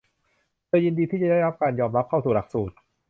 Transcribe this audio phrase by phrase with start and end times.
[0.67, 2.75] เธอยินดีที่จะได้รับการยอมรับเข้าสู่หลักสูตร